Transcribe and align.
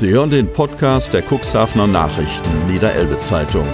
Sie 0.00 0.08
hören 0.08 0.30
den 0.30 0.50
Podcast 0.50 1.12
der 1.12 1.22
Cuxhavener 1.22 1.86
Nachrichten 1.86 2.66
Niederelbe 2.66 3.18
Zeitung. 3.18 3.68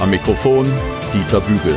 Am 0.00 0.10
Mikrofon 0.10 0.70
Dieter 1.14 1.40
Bügel. 1.40 1.74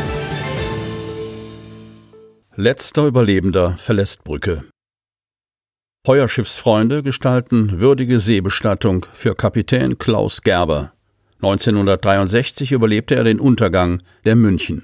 Letzter 2.57 3.05
Überlebender 3.05 3.77
verlässt 3.77 4.25
Brücke. 4.25 4.65
Feuerschiffsfreunde 6.05 7.03
gestalten 7.03 7.79
würdige 7.79 8.19
Seebestattung 8.19 9.05
für 9.13 9.33
Kapitän 9.33 9.97
Klaus 9.97 10.41
Gerber. 10.41 10.91
1963 11.37 12.73
überlebte 12.73 13.15
er 13.15 13.23
den 13.23 13.39
Untergang 13.39 14.03
der 14.25 14.35
München. 14.35 14.83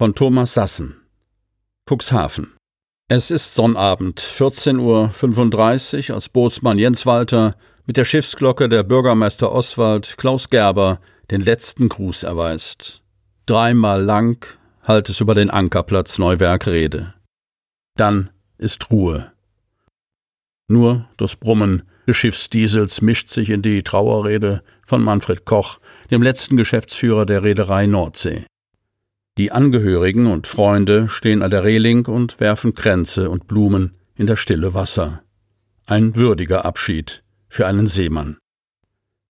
Von 0.00 0.14
Thomas 0.14 0.54
Sassen. 0.54 0.96
Cuxhaven. 1.86 2.54
Es 3.10 3.30
ist 3.30 3.54
Sonnabend, 3.54 4.18
14.35 4.18 6.08
Uhr, 6.08 6.14
als 6.14 6.30
Bootsmann 6.30 6.78
Jens 6.78 7.04
Walter 7.04 7.54
mit 7.86 7.96
der 7.96 8.04
Schiffsglocke 8.04 8.68
der 8.68 8.82
Bürgermeister 8.82 9.52
Oswald 9.52 10.16
Klaus 10.18 10.50
Gerber 10.50 11.00
den 11.30 11.40
letzten 11.40 11.88
Gruß 11.88 12.24
erweist. 12.24 13.02
Dreimal 13.46 14.02
lang 14.02 14.44
halt 14.82 15.08
es 15.08 15.20
über 15.20 15.34
den 15.34 15.50
Ankerplatz 15.50 16.18
Neuwerk 16.18 16.66
Rede. 16.66 17.14
Dann 17.96 18.30
ist 18.58 18.90
Ruhe. 18.90 19.32
Nur 20.68 21.08
das 21.16 21.36
Brummen 21.36 21.84
des 22.08 22.16
Schiffsdiesels 22.16 23.02
mischt 23.02 23.28
sich 23.28 23.50
in 23.50 23.62
die 23.62 23.82
Trauerrede 23.82 24.62
von 24.84 25.02
Manfred 25.02 25.44
Koch, 25.44 25.78
dem 26.10 26.22
letzten 26.22 26.56
Geschäftsführer 26.56 27.24
der 27.24 27.44
Reederei 27.44 27.86
Nordsee. 27.86 28.46
Die 29.38 29.52
Angehörigen 29.52 30.26
und 30.26 30.46
Freunde 30.46 31.08
stehen 31.08 31.42
an 31.42 31.50
der 31.50 31.64
Reling 31.64 32.06
und 32.06 32.40
werfen 32.40 32.74
Kränze 32.74 33.30
und 33.30 33.46
Blumen 33.46 33.94
in 34.16 34.26
das 34.26 34.40
stille 34.40 34.74
Wasser. 34.74 35.22
Ein 35.86 36.16
würdiger 36.16 36.64
Abschied 36.64 37.22
für 37.48 37.66
einen 37.66 37.86
Seemann. 37.86 38.38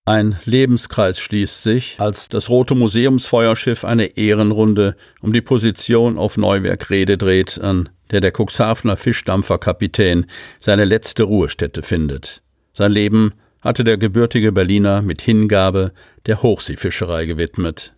Ein 0.05 0.39
Lebenskreis 0.45 1.19
schließt 1.19 1.63
sich, 1.63 1.97
als 1.99 2.29
das 2.29 2.49
Rote 2.49 2.75
Museumsfeuerschiff 2.75 3.83
eine 3.83 4.17
Ehrenrunde 4.17 4.95
um 5.21 5.33
die 5.33 5.41
Position 5.41 6.17
auf 6.17 6.37
Neuwerk 6.37 6.89
Rede 6.89 7.17
dreht, 7.17 7.59
an 7.59 7.89
der 8.11 8.21
der 8.21 8.31
Cuxhavener 8.31 8.95
Fischdampferkapitän 8.95 10.27
seine 10.61 10.85
letzte 10.85 11.23
Ruhestätte 11.23 11.83
findet. 11.83 12.41
Sein 12.71 12.93
Leben 12.93 13.33
hatte 13.61 13.83
der 13.83 13.97
gebürtige 13.97 14.53
Berliner 14.53 15.01
mit 15.01 15.21
Hingabe 15.21 15.91
der 16.25 16.41
Hochseefischerei 16.41 17.25
gewidmet. 17.25 17.93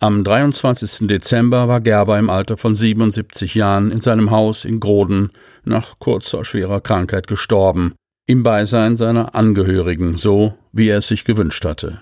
Am 0.00 0.24
23. 0.24 1.06
Dezember 1.06 1.68
war 1.68 1.80
Gerber 1.80 2.18
im 2.18 2.30
Alter 2.30 2.56
von 2.56 2.74
77 2.74 3.54
Jahren 3.54 3.90
in 3.90 4.00
seinem 4.00 4.30
Haus 4.30 4.64
in 4.64 4.80
Groden 4.80 5.30
nach 5.64 5.98
kurzer 5.98 6.44
schwerer 6.44 6.80
Krankheit 6.80 7.26
gestorben, 7.26 7.94
im 8.26 8.42
Beisein 8.42 8.96
seiner 8.96 9.34
Angehörigen, 9.34 10.16
so 10.16 10.54
wie 10.72 10.88
er 10.88 10.98
es 10.98 11.08
sich 11.08 11.24
gewünscht 11.24 11.64
hatte. 11.64 12.00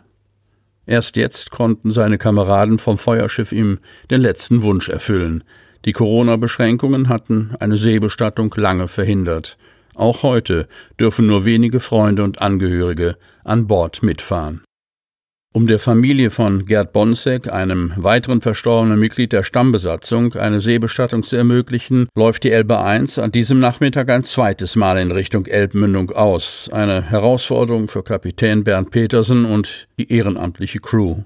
Erst 0.86 1.16
jetzt 1.16 1.50
konnten 1.50 1.90
seine 1.90 2.18
Kameraden 2.18 2.78
vom 2.78 2.98
Feuerschiff 2.98 3.52
ihm 3.52 3.78
den 4.10 4.20
letzten 4.20 4.62
Wunsch 4.62 4.88
erfüllen. 4.88 5.44
Die 5.84 5.92
Corona-Beschränkungen 5.92 7.08
hatten 7.08 7.54
eine 7.58 7.76
Seebestattung 7.76 8.54
lange 8.56 8.88
verhindert. 8.88 9.56
Auch 9.94 10.22
heute 10.22 10.68
dürfen 10.98 11.26
nur 11.26 11.44
wenige 11.44 11.80
Freunde 11.80 12.24
und 12.24 12.40
Angehörige 12.40 13.16
an 13.44 13.66
Bord 13.66 14.02
mitfahren. 14.02 14.62
Um 15.54 15.66
der 15.66 15.78
Familie 15.78 16.30
von 16.30 16.64
Gerd 16.64 16.94
Bonsek, 16.94 17.52
einem 17.52 17.92
weiteren 17.96 18.40
verstorbenen 18.40 18.98
Mitglied 18.98 19.32
der 19.32 19.42
Stammbesatzung, 19.42 20.32
eine 20.32 20.62
Seebestattung 20.62 21.22
zu 21.22 21.36
ermöglichen, 21.36 22.08
läuft 22.14 22.44
die 22.44 22.50
Elbe 22.50 22.80
1 22.80 23.18
an 23.18 23.32
diesem 23.32 23.60
Nachmittag 23.60 24.08
ein 24.08 24.24
zweites 24.24 24.76
Mal 24.76 24.96
in 24.96 25.12
Richtung 25.12 25.44
Elbmündung 25.44 26.10
aus. 26.10 26.70
Eine 26.72 27.02
Herausforderung 27.02 27.88
für 27.88 28.02
Kapitän 28.02 28.64
Bernd 28.64 28.90
Petersen 28.90 29.44
und 29.44 29.88
die 29.98 30.10
ehrenamtliche 30.10 30.80
Crew. 30.80 31.16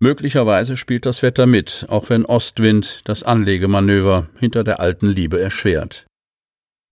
Möglicherweise 0.00 0.76
spielt 0.76 1.06
das 1.06 1.22
Wetter 1.22 1.46
mit, 1.46 1.86
auch 1.88 2.10
wenn 2.10 2.24
Ostwind 2.24 3.02
das 3.04 3.22
Anlegemanöver 3.22 4.26
hinter 4.40 4.64
der 4.64 4.80
alten 4.80 5.06
Liebe 5.06 5.40
erschwert. 5.40 6.06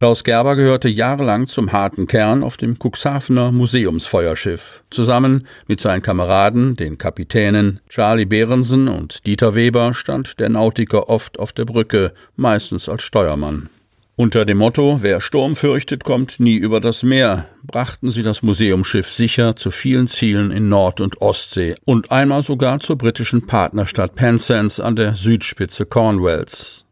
Klaus 0.00 0.22
Gerber 0.22 0.54
gehörte 0.54 0.88
jahrelang 0.88 1.48
zum 1.48 1.72
harten 1.72 2.06
Kern 2.06 2.44
auf 2.44 2.56
dem 2.56 2.76
Cuxhavener 2.78 3.50
Museumsfeuerschiff. 3.50 4.84
Zusammen 4.91 5.48
mit 5.66 5.81
seinen 5.81 6.03
Kameraden, 6.03 6.75
den 6.75 6.98
Kapitänen 6.98 7.81
Charlie 7.88 8.25
Behrensen 8.25 8.87
und 8.87 9.26
Dieter 9.26 9.56
Weber, 9.56 9.94
stand 9.94 10.38
der 10.38 10.50
Nautiker 10.50 11.08
oft 11.08 11.41
auf 11.41 11.53
der 11.53 11.64
Brücke, 11.64 12.12
meistens 12.37 12.88
als 12.88 13.03
Steuermann. 13.03 13.70
Unter 14.14 14.44
dem 14.44 14.58
Motto 14.58 14.98
Wer 15.03 15.20
Sturm 15.20 15.56
fürchtet, 15.56 16.04
kommt 16.04 16.38
nie 16.38 16.56
über 16.56 16.78
das 16.78 17.03
Meer, 17.03 17.47
brachten 17.64 18.12
sie 18.12 18.22
das 18.22 18.44
Museumsschiff 18.44 19.10
sicher 19.10 19.56
zu 19.56 19.72
vielen 19.72 20.06
Zielen 20.06 20.53
in 20.53 20.69
Nord- 20.69 21.00
und 21.00 21.20
Ostsee 21.20 21.75
und 21.84 22.12
einmal 22.12 22.44
sogar 22.44 22.78
zur 22.78 22.98
britischen 22.98 23.48
Partnerstadt 23.48 24.14
Penzance 24.14 24.84
an 24.84 24.94
der 24.94 25.14
Südspitze 25.14 25.87
Cornwalls. 25.87 26.88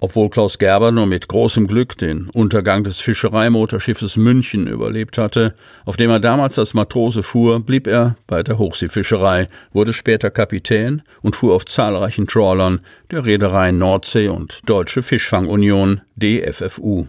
Obwohl 0.00 0.30
Klaus 0.30 0.58
Gerber 0.58 0.92
nur 0.92 1.06
mit 1.06 1.26
großem 1.26 1.66
Glück 1.66 1.98
den 1.98 2.30
Untergang 2.30 2.84
des 2.84 3.00
Fischereimotorschiffes 3.00 4.16
München 4.16 4.68
überlebt 4.68 5.18
hatte, 5.18 5.56
auf 5.86 5.96
dem 5.96 6.08
er 6.08 6.20
damals 6.20 6.56
als 6.56 6.72
Matrose 6.72 7.24
fuhr, 7.24 7.58
blieb 7.58 7.88
er 7.88 8.14
bei 8.28 8.44
der 8.44 8.58
Hochseefischerei, 8.58 9.48
wurde 9.72 9.92
später 9.92 10.30
Kapitän 10.30 11.02
und 11.22 11.34
fuhr 11.34 11.52
auf 11.52 11.64
zahlreichen 11.64 12.28
Trawlern 12.28 12.78
der 13.10 13.24
Reedereien 13.24 13.78
Nordsee 13.78 14.28
und 14.28 14.60
Deutsche 14.66 15.02
Fischfangunion 15.02 16.00
DFFU. 16.14 17.08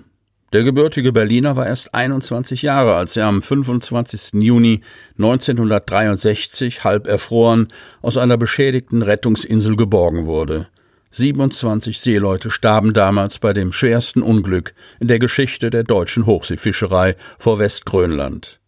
Der 0.52 0.64
gebürtige 0.64 1.12
Berliner 1.12 1.56
war 1.56 1.68
erst 1.68 1.94
21 1.94 2.64
Jahre, 2.64 2.96
als 2.96 3.16
er 3.16 3.28
am 3.28 3.44
25. 3.44 4.42
Juni 4.42 4.82
1963 5.20 6.84
halb 6.84 7.06
erfroren 7.06 7.68
aus 8.02 8.18
einer 8.18 8.38
beschädigten 8.38 9.04
Rettungsinsel 9.04 9.76
geborgen 9.76 10.26
wurde. 10.26 10.70
27 11.12 12.00
Seeleute 12.00 12.52
starben 12.52 12.94
damals 12.94 13.40
bei 13.40 13.54
dem 13.54 13.72
schwersten 13.72 14.22
Unglück 14.22 14.74
in 15.00 15.08
der 15.08 15.20
Geschichte 15.20 15.70
der 15.70 15.84
deutschen 15.84 16.26
Hochseefischerei 16.26 17.16
vor 17.38 17.58
Westgrönland. 17.58 18.60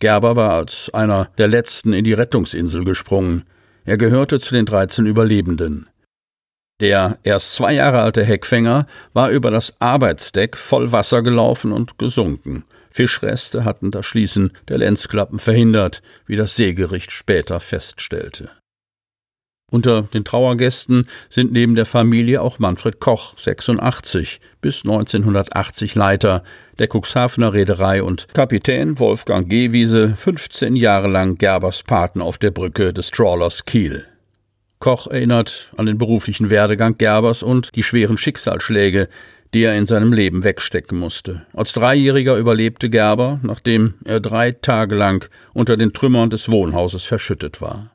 Gerber 0.00 0.36
war 0.36 0.52
als 0.52 0.90
einer 0.92 1.30
der 1.38 1.48
letzten 1.48 1.92
in 1.92 2.04
die 2.04 2.12
Rettungsinsel 2.12 2.84
gesprungen. 2.84 3.44
Er 3.84 3.96
gehörte 3.96 4.38
zu 4.38 4.54
den 4.54 4.66
13 4.66 5.06
Überlebenden. 5.06 5.88
Der 6.80 7.18
erst 7.24 7.54
zwei 7.54 7.72
Jahre 7.72 8.02
alte 8.02 8.24
Heckfänger 8.24 8.86
war 9.12 9.30
über 9.30 9.50
das 9.50 9.72
Arbeitsdeck 9.80 10.56
voll 10.56 10.92
Wasser 10.92 11.22
gelaufen 11.22 11.72
und 11.72 11.98
gesunken. 11.98 12.64
Fischreste 12.90 13.64
hatten 13.64 13.90
das 13.90 14.06
Schließen 14.06 14.52
der 14.68 14.78
Lenzklappen 14.78 15.38
verhindert, 15.38 16.02
wie 16.26 16.36
das 16.36 16.54
Seegericht 16.54 17.10
später 17.10 17.58
feststellte. 17.58 18.50
Unter 19.70 20.02
den 20.02 20.24
Trauergästen 20.24 21.08
sind 21.28 21.52
neben 21.52 21.74
der 21.74 21.84
Familie 21.84 22.40
auch 22.40 22.58
Manfred 22.58 23.00
Koch, 23.00 23.34
86, 23.36 24.40
bis 24.62 24.82
1980 24.82 25.94
Leiter 25.94 26.42
der 26.78 26.88
Cuxhavener 26.88 27.52
Reederei 27.52 28.02
und 28.02 28.28
Kapitän 28.32 28.98
Wolfgang 28.98 29.48
Gehwiese, 29.50 30.14
15 30.16 30.74
Jahre 30.74 31.08
lang 31.08 31.34
Gerbers 31.34 31.82
Paten 31.82 32.22
auf 32.22 32.38
der 32.38 32.50
Brücke 32.50 32.94
des 32.94 33.10
Trawlers 33.10 33.66
Kiel. 33.66 34.06
Koch 34.78 35.06
erinnert 35.06 35.70
an 35.76 35.84
den 35.84 35.98
beruflichen 35.98 36.48
Werdegang 36.48 36.96
Gerbers 36.96 37.42
und 37.42 37.74
die 37.74 37.82
schweren 37.82 38.16
Schicksalsschläge, 38.16 39.08
die 39.52 39.64
er 39.64 39.76
in 39.76 39.86
seinem 39.86 40.14
Leben 40.14 40.44
wegstecken 40.44 40.98
musste. 40.98 41.42
Als 41.52 41.74
Dreijähriger 41.74 42.36
überlebte 42.36 42.88
Gerber, 42.88 43.40
nachdem 43.42 43.94
er 44.04 44.20
drei 44.20 44.52
Tage 44.52 44.94
lang 44.94 45.28
unter 45.52 45.76
den 45.76 45.92
Trümmern 45.92 46.30
des 46.30 46.50
Wohnhauses 46.50 47.04
verschüttet 47.04 47.60
war. 47.60 47.90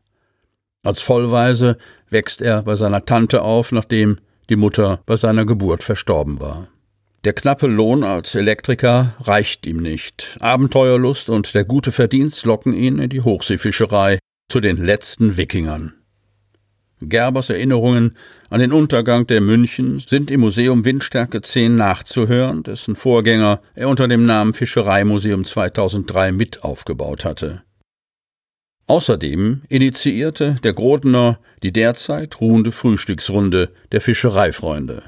Als 0.84 1.02
Vollweise 1.02 1.78
wächst 2.10 2.42
er 2.42 2.62
bei 2.64 2.76
seiner 2.76 3.06
Tante 3.06 3.42
auf, 3.42 3.72
nachdem 3.72 4.18
die 4.50 4.58
Mutter 4.58 5.00
bei 5.06 5.16
seiner 5.16 5.46
Geburt 5.46 5.82
verstorben 5.82 6.42
war. 6.42 6.68
Der 7.24 7.32
knappe 7.32 7.68
Lohn 7.68 8.04
als 8.04 8.36
Elektriker 8.36 9.14
reicht 9.22 9.66
ihm 9.66 9.82
nicht. 9.82 10.36
Abenteuerlust 10.42 11.30
und 11.30 11.54
der 11.56 11.64
gute 11.64 11.94
Verdienst 11.94 12.46
locken 12.46 12.74
ihn 12.74 13.00
in 13.00 13.10
die 13.10 13.22
Hochseefischerei 13.22 14.20
zu 14.50 14.60
den 14.60 14.76
letzten 14.76 15.38
Wikingern. 15.38 15.94
Gerbers 17.00 17.50
Erinnerungen 17.50 18.18
an 18.50 18.60
den 18.60 18.74
Untergang 18.74 19.26
der 19.26 19.40
München 19.40 20.00
sind 20.00 20.32
im 20.32 20.42
Museum 20.42 20.84
Windstärke 20.84 21.42
10 21.42 21.76
nachzuhören, 21.76 22.64
dessen 22.64 22.96
Vorgänger 22.96 23.62
er 23.74 23.88
unter 23.88 24.10
dem 24.10 24.26
Namen 24.26 24.54
Fischereimuseum 24.54 25.46
2003 25.46 26.34
mit 26.34 26.64
aufgebaut 26.64 27.24
hatte. 27.24 27.64
Außerdem 28.94 29.64
initiierte 29.70 30.58
der 30.62 30.74
Grodener 30.74 31.40
die 31.64 31.74
derzeit 31.74 32.40
ruhende 32.40 32.72
Frühstücksrunde 32.72 33.74
der 33.92 34.02
Fischereifreunde. 34.02 35.02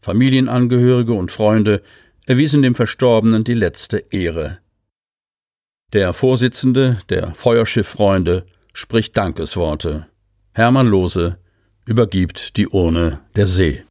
Familienangehörige 0.00 1.12
und 1.12 1.32
Freunde 1.32 1.82
erwiesen 2.24 2.62
dem 2.62 2.76
Verstorbenen 2.76 3.42
die 3.42 3.54
letzte 3.54 3.98
Ehre. 4.12 4.58
Der 5.92 6.12
Vorsitzende 6.12 7.00
der 7.08 7.34
Feuerschiffreunde 7.34 8.46
spricht 8.74 9.16
Dankesworte. 9.16 10.06
Hermann 10.52 10.86
Lose 10.86 11.36
übergibt 11.84 12.56
die 12.56 12.68
Urne 12.68 13.22
der 13.34 13.48
See. 13.48 13.82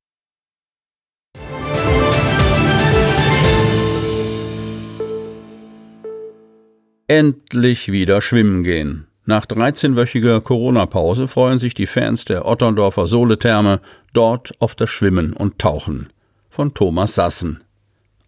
Endlich 7.09 7.91
wieder 7.91 8.21
schwimmen 8.21 8.63
gehen. 8.63 9.07
Nach 9.25 9.45
13-wöchiger 9.45 10.41
Corona-Pause 10.41 11.27
freuen 11.27 11.59
sich 11.59 11.75
die 11.75 11.85
Fans 11.85 12.25
der 12.25 12.47
Otterndorfer 12.47 13.05
Soletherme 13.05 13.79
dort 14.13 14.53
auf 14.59 14.75
das 14.75 14.89
Schwimmen 14.89 15.33
und 15.33 15.59
Tauchen. 15.59 16.09
Von 16.49 16.73
Thomas 16.73 17.15
Sassen. 17.15 17.63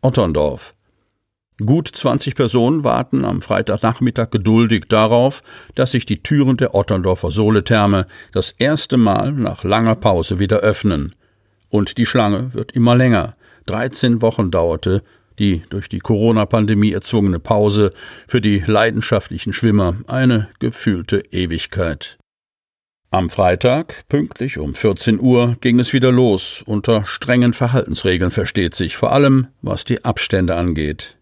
Otterndorf. 0.02 0.76
Gut 1.64 1.88
20 1.88 2.36
Personen 2.36 2.84
warten 2.84 3.26
am 3.26 3.42
Freitagnachmittag 3.42 4.30
geduldig 4.30 4.86
darauf, 4.88 5.42
dass 5.76 5.92
sich 5.92 6.06
die 6.06 6.22
Türen 6.22 6.58
der 6.58 6.76
Otterndorfer 6.76 7.32
Soletherme 7.32 8.06
das 8.32 8.52
erste 8.52 8.98
Mal 8.98 9.32
nach 9.32 9.64
langer 9.64 9.96
Pause 9.96 10.40
wieder 10.40 10.58
öffnen. 10.58 11.16
Und 11.70 11.98
die 11.98 12.06
Schlange 12.06 12.54
wird 12.54 12.72
immer 12.74 12.96
länger. 12.96 13.36
13 13.66 14.22
Wochen 14.22 14.52
dauerte 14.52 15.04
die 15.40 15.64
durch 15.70 15.90
die 15.90 16.00
Corona-Pandemie 16.00 16.92
erzwungene 16.92 17.40
Pause 17.40 17.92
für 18.28 18.42
die 18.42 18.60
leidenschaftlichen 18.66 19.54
Schwimmer 19.54 19.96
eine 20.08 20.50
gefühlte 20.60 21.24
Ewigkeit. 21.32 22.18
Am 23.12 23.30
Freitag, 23.30 24.06
pünktlich 24.10 24.58
um 24.58 24.74
14 24.74 25.20
Uhr, 25.20 25.56
ging 25.62 25.80
es 25.80 25.94
wieder 25.94 26.12
los, 26.12 26.64
unter 26.66 27.06
strengen 27.06 27.54
Verhaltensregeln 27.54 28.32
versteht 28.32 28.74
sich, 28.74 28.98
vor 28.98 29.12
allem 29.12 29.50
was 29.62 29.86
die 29.86 30.04
Abstände 30.04 30.56
angeht. 30.56 31.18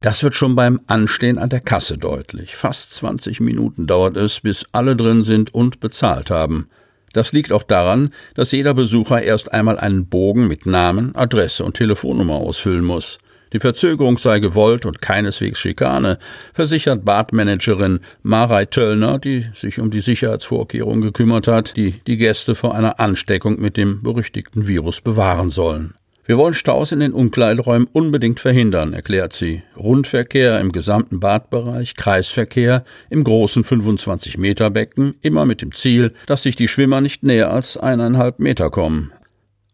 Das 0.00 0.24
wird 0.24 0.34
schon 0.34 0.56
beim 0.56 0.80
Anstehen 0.88 1.38
an 1.38 1.48
der 1.48 1.60
Kasse 1.60 1.96
deutlich. 1.96 2.56
Fast 2.56 2.92
20 2.94 3.38
Minuten 3.38 3.86
dauert 3.86 4.16
es, 4.16 4.40
bis 4.40 4.66
alle 4.72 4.96
drin 4.96 5.22
sind 5.22 5.54
und 5.54 5.78
bezahlt 5.78 6.28
haben. 6.28 6.68
Das 7.12 7.30
liegt 7.30 7.52
auch 7.52 7.62
daran, 7.62 8.12
dass 8.34 8.50
jeder 8.50 8.74
Besucher 8.74 9.22
erst 9.22 9.52
einmal 9.52 9.78
einen 9.78 10.06
Bogen 10.08 10.48
mit 10.48 10.66
Namen, 10.66 11.14
Adresse 11.14 11.64
und 11.64 11.76
Telefonnummer 11.76 12.34
ausfüllen 12.34 12.84
muss. 12.84 13.18
Die 13.52 13.60
Verzögerung 13.60 14.16
sei 14.16 14.40
gewollt 14.40 14.86
und 14.86 15.02
keineswegs 15.02 15.60
Schikane, 15.60 16.18
versichert 16.54 17.04
Badmanagerin 17.04 18.00
Marei 18.22 18.64
Töllner, 18.64 19.18
die 19.18 19.46
sich 19.54 19.78
um 19.78 19.90
die 19.90 20.00
Sicherheitsvorkehrungen 20.00 21.02
gekümmert 21.02 21.48
hat, 21.48 21.76
die 21.76 22.00
die 22.06 22.16
Gäste 22.16 22.54
vor 22.54 22.74
einer 22.74 22.98
Ansteckung 22.98 23.60
mit 23.60 23.76
dem 23.76 24.02
berüchtigten 24.02 24.66
Virus 24.66 25.00
bewahren 25.00 25.50
sollen. 25.50 25.94
Wir 26.24 26.38
wollen 26.38 26.54
Staus 26.54 26.92
in 26.92 27.00
den 27.00 27.12
Umkleideräumen 27.12 27.88
unbedingt 27.92 28.38
verhindern, 28.38 28.92
erklärt 28.92 29.32
sie. 29.32 29.64
Rundverkehr 29.76 30.60
im 30.60 30.70
gesamten 30.70 31.18
Badbereich, 31.18 31.96
Kreisverkehr 31.96 32.84
im 33.10 33.24
großen 33.24 33.64
25-Meter-Becken, 33.64 35.16
immer 35.20 35.44
mit 35.44 35.62
dem 35.62 35.72
Ziel, 35.72 36.14
dass 36.26 36.44
sich 36.44 36.54
die 36.54 36.68
Schwimmer 36.68 37.00
nicht 37.00 37.24
näher 37.24 37.52
als 37.52 37.76
eineinhalb 37.76 38.38
Meter 38.38 38.70
kommen. 38.70 39.12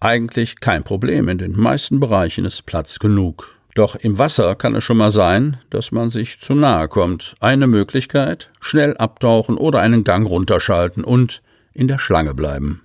Eigentlich 0.01 0.61
kein 0.61 0.85
Problem, 0.85 1.29
in 1.29 1.39
den 1.39 1.53
meisten 1.53 2.01
Bereichen 2.01 2.47
ist 2.47 2.65
Platz 2.65 2.99
genug. 2.99 3.58
Doch 3.79 3.95
im 3.95 4.19
Wasser 4.19 4.57
kann 4.57 4.75
es 4.75 4.83
schon 4.83 4.97
mal 4.97 5.13
sein, 5.13 5.59
dass 5.71 5.93
man 5.93 6.11
sich 6.11 6.41
zu 6.41 6.57
nahe 6.57 6.89
kommt. 6.89 7.37
Eine 7.39 7.69
Möglichkeit, 7.69 8.51
schnell 8.59 8.97
abtauchen 8.97 9.57
oder 9.57 9.79
einen 9.79 10.03
Gang 10.03 10.29
runterschalten 10.29 11.05
und 11.05 11.43
in 11.75 11.87
der 11.87 11.99
Schlange 11.99 12.35
bleiben. 12.35 12.83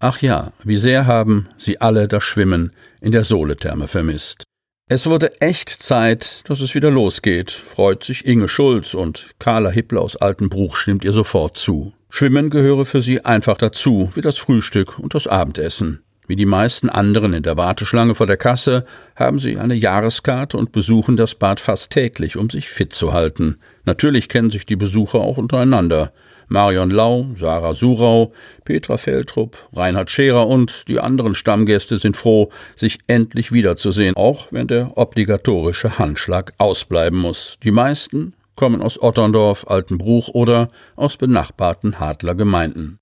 Ach 0.00 0.22
ja, 0.22 0.52
wie 0.62 0.76
sehr 0.76 1.06
haben 1.06 1.48
sie 1.56 1.80
alle 1.80 2.06
das 2.06 2.22
Schwimmen 2.22 2.72
in 3.00 3.10
der 3.10 3.24
Soletherme 3.24 3.88
vermisst. 3.88 4.44
Es 4.88 5.08
wurde 5.08 5.40
echt 5.40 5.68
Zeit, 5.68 6.48
dass 6.48 6.60
es 6.60 6.76
wieder 6.76 6.92
losgeht, 6.92 7.50
freut 7.50 8.04
sich 8.04 8.24
Inge 8.24 8.46
Schulz 8.46 8.94
und 8.94 9.30
Carla 9.40 9.70
Hippler 9.70 10.00
aus 10.00 10.14
Altenbruch 10.14 10.76
stimmt 10.76 11.04
ihr 11.04 11.12
sofort 11.12 11.56
zu. 11.56 11.92
Schwimmen 12.08 12.50
gehöre 12.50 12.86
für 12.86 13.02
sie 13.02 13.24
einfach 13.24 13.58
dazu, 13.58 14.12
wie 14.14 14.20
das 14.20 14.38
Frühstück 14.38 15.00
und 15.00 15.16
das 15.16 15.26
Abendessen. 15.26 16.04
Wie 16.28 16.36
die 16.36 16.44
meisten 16.44 16.90
anderen 16.90 17.32
in 17.32 17.42
der 17.42 17.56
Warteschlange 17.56 18.14
vor 18.14 18.26
der 18.26 18.36
Kasse 18.36 18.84
haben 19.16 19.38
sie 19.38 19.56
eine 19.56 19.74
Jahreskarte 19.74 20.58
und 20.58 20.72
besuchen 20.72 21.16
das 21.16 21.34
Bad 21.34 21.58
fast 21.58 21.90
täglich, 21.90 22.36
um 22.36 22.50
sich 22.50 22.68
fit 22.68 22.92
zu 22.92 23.14
halten. 23.14 23.56
Natürlich 23.86 24.28
kennen 24.28 24.50
sich 24.50 24.66
die 24.66 24.76
Besucher 24.76 25.20
auch 25.20 25.38
untereinander. 25.38 26.12
Marion 26.46 26.90
Lau, 26.90 27.28
Sarah 27.34 27.72
Surau, 27.72 28.32
Petra 28.66 28.98
Feldrup, 28.98 29.56
Reinhard 29.72 30.10
Scherer 30.10 30.46
und 30.46 30.86
die 30.88 31.00
anderen 31.00 31.34
Stammgäste 31.34 31.96
sind 31.96 32.18
froh, 32.18 32.50
sich 32.76 32.98
endlich 33.06 33.50
wiederzusehen, 33.50 34.14
auch 34.14 34.48
wenn 34.50 34.66
der 34.66 34.98
obligatorische 34.98 35.98
Handschlag 35.98 36.52
ausbleiben 36.58 37.18
muss. 37.18 37.56
Die 37.62 37.70
meisten 37.70 38.34
kommen 38.54 38.82
aus 38.82 39.00
Otterndorf, 39.02 39.66
Altenbruch 39.66 40.28
oder 40.28 40.68
aus 40.94 41.16
benachbarten 41.16 42.00
Hadler 42.00 42.34
Gemeinden. 42.34 42.98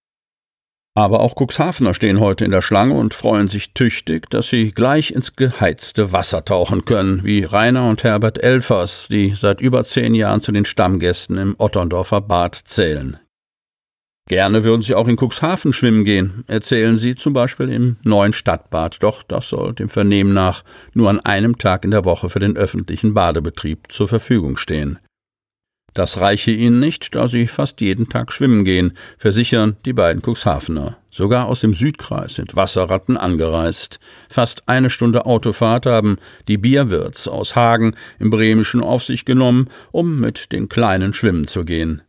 Aber 0.96 1.20
auch 1.20 1.34
Cuxhavener 1.36 1.92
stehen 1.92 2.20
heute 2.20 2.46
in 2.46 2.52
der 2.52 2.62
Schlange 2.62 2.94
und 2.94 3.12
freuen 3.12 3.48
sich 3.48 3.74
tüchtig, 3.74 4.30
dass 4.30 4.48
sie 4.48 4.72
gleich 4.72 5.10
ins 5.10 5.36
geheizte 5.36 6.10
Wasser 6.10 6.42
tauchen 6.46 6.86
können, 6.86 7.22
wie 7.22 7.44
Rainer 7.44 7.86
und 7.90 8.02
Herbert 8.02 8.42
Elfers, 8.42 9.06
die 9.08 9.34
seit 9.36 9.60
über 9.60 9.84
zehn 9.84 10.14
Jahren 10.14 10.40
zu 10.40 10.52
den 10.52 10.64
Stammgästen 10.64 11.36
im 11.36 11.54
Otterndorfer 11.58 12.22
Bad 12.22 12.54
zählen. 12.54 13.18
Gerne 14.26 14.64
würden 14.64 14.80
Sie 14.80 14.94
auch 14.94 15.06
in 15.06 15.18
Cuxhaven 15.18 15.74
schwimmen 15.74 16.06
gehen, 16.06 16.44
erzählen 16.46 16.96
Sie 16.96 17.14
zum 17.14 17.34
Beispiel 17.34 17.68
im 17.68 17.96
neuen 18.02 18.32
Stadtbad, 18.32 19.02
doch 19.02 19.22
das 19.22 19.50
soll 19.50 19.74
dem 19.74 19.90
Vernehmen 19.90 20.32
nach 20.32 20.64
nur 20.94 21.10
an 21.10 21.20
einem 21.20 21.58
Tag 21.58 21.84
in 21.84 21.90
der 21.90 22.06
Woche 22.06 22.30
für 22.30 22.40
den 22.40 22.56
öffentlichen 22.56 23.12
Badebetrieb 23.12 23.92
zur 23.92 24.08
Verfügung 24.08 24.56
stehen. 24.56 24.98
Das 25.96 26.20
reiche 26.20 26.50
ihnen 26.50 26.78
nicht, 26.78 27.14
da 27.14 27.26
sie 27.26 27.46
fast 27.46 27.80
jeden 27.80 28.10
Tag 28.10 28.30
schwimmen 28.30 28.66
gehen, 28.66 28.92
versichern 29.16 29.78
die 29.86 29.94
beiden 29.94 30.20
Cuxhavener. 30.20 30.98
Sogar 31.10 31.46
aus 31.46 31.62
dem 31.62 31.72
Südkreis 31.72 32.34
sind 32.34 32.54
Wasserratten 32.54 33.16
angereist. 33.16 33.98
Fast 34.28 34.68
eine 34.68 34.90
Stunde 34.90 35.24
Autofahrt 35.24 35.86
haben 35.86 36.18
die 36.48 36.58
Bierwirts 36.58 37.28
aus 37.28 37.56
Hagen 37.56 37.94
im 38.18 38.28
Bremischen 38.28 38.82
auf 38.82 39.04
sich 39.04 39.24
genommen, 39.24 39.70
um 39.90 40.20
mit 40.20 40.52
den 40.52 40.68
Kleinen 40.68 41.14
schwimmen 41.14 41.46
zu 41.46 41.64
gehen. 41.64 42.02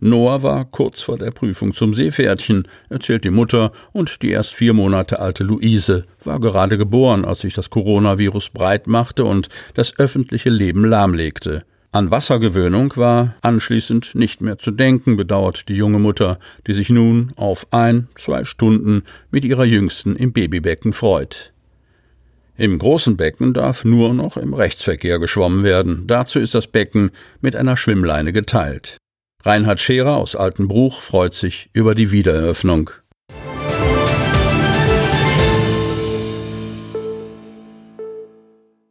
Noah 0.00 0.42
war 0.42 0.64
kurz 0.64 1.02
vor 1.02 1.18
der 1.18 1.30
Prüfung 1.30 1.74
zum 1.74 1.92
Seepferdchen, 1.92 2.66
erzählt 2.88 3.24
die 3.24 3.30
Mutter, 3.30 3.72
und 3.92 4.22
die 4.22 4.30
erst 4.30 4.54
vier 4.54 4.72
Monate 4.72 5.20
alte 5.20 5.44
Luise 5.44 6.06
war 6.24 6.40
gerade 6.40 6.78
geboren, 6.78 7.26
als 7.26 7.40
sich 7.40 7.52
das 7.52 7.68
Coronavirus 7.68 8.48
breit 8.48 8.86
machte 8.86 9.26
und 9.26 9.50
das 9.74 9.98
öffentliche 9.98 10.48
Leben 10.48 10.86
lahmlegte. 10.86 11.66
An 11.94 12.10
Wassergewöhnung 12.10 12.96
war 12.96 13.36
anschließend 13.40 14.16
nicht 14.16 14.40
mehr 14.40 14.58
zu 14.58 14.72
denken, 14.72 15.16
bedauert 15.16 15.68
die 15.68 15.76
junge 15.76 16.00
Mutter, 16.00 16.40
die 16.66 16.72
sich 16.72 16.90
nun 16.90 17.30
auf 17.36 17.68
ein, 17.70 18.08
zwei 18.16 18.44
Stunden 18.44 19.04
mit 19.30 19.44
ihrer 19.44 19.64
Jüngsten 19.64 20.16
im 20.16 20.32
Babybecken 20.32 20.92
freut. 20.92 21.52
Im 22.56 22.80
großen 22.80 23.16
Becken 23.16 23.54
darf 23.54 23.84
nur 23.84 24.12
noch 24.12 24.36
im 24.36 24.54
Rechtsverkehr 24.54 25.20
geschwommen 25.20 25.62
werden. 25.62 26.08
Dazu 26.08 26.40
ist 26.40 26.56
das 26.56 26.66
Becken 26.66 27.12
mit 27.40 27.54
einer 27.54 27.76
Schwimmleine 27.76 28.32
geteilt. 28.32 28.96
Reinhard 29.44 29.78
Scherer 29.78 30.16
aus 30.16 30.34
Altenbruch 30.34 31.00
freut 31.00 31.34
sich 31.34 31.68
über 31.74 31.94
die 31.94 32.10
Wiedereröffnung. 32.10 32.90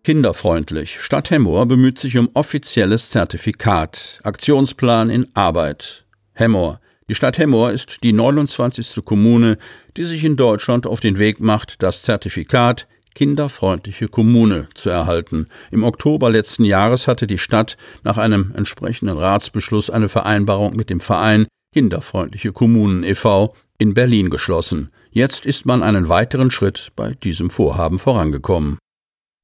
Kinderfreundlich. 0.03 0.99
Stadt 0.99 1.29
Hemmoor 1.29 1.65
bemüht 1.65 1.97
sich 1.97 2.17
um 2.17 2.27
offizielles 2.33 3.09
Zertifikat. 3.09 4.19
Aktionsplan 4.23 5.09
in 5.09 5.25
Arbeit. 5.33 6.03
Hemmoor. 6.33 6.81
Die 7.07 7.15
Stadt 7.15 7.37
Hemmoor 7.37 7.71
ist 7.71 8.03
die 8.03 8.11
29. 8.11 9.05
Kommune, 9.05 9.57
die 9.95 10.03
sich 10.03 10.25
in 10.25 10.35
Deutschland 10.35 10.87
auf 10.87 10.99
den 10.99 11.19
Weg 11.19 11.39
macht, 11.39 11.81
das 11.81 12.01
Zertifikat 12.01 12.85
kinderfreundliche 13.15 14.09
Kommune 14.09 14.67
zu 14.73 14.89
erhalten. 14.89 15.47
Im 15.71 15.83
Oktober 15.85 16.29
letzten 16.29 16.65
Jahres 16.65 17.07
hatte 17.07 17.25
die 17.25 17.37
Stadt 17.37 17.77
nach 18.03 18.17
einem 18.17 18.51
entsprechenden 18.55 19.17
Ratsbeschluss 19.17 19.89
eine 19.89 20.09
Vereinbarung 20.09 20.75
mit 20.75 20.89
dem 20.89 20.99
Verein 20.99 21.45
Kinderfreundliche 21.73 22.51
Kommunen 22.51 23.03
e.V. 23.03 23.55
in 23.77 23.93
Berlin 23.93 24.29
geschlossen. 24.29 24.89
Jetzt 25.11 25.45
ist 25.45 25.65
man 25.65 25.81
einen 25.81 26.09
weiteren 26.09 26.51
Schritt 26.51 26.91
bei 26.95 27.13
diesem 27.13 27.49
Vorhaben 27.49 27.99
vorangekommen. 27.99 28.79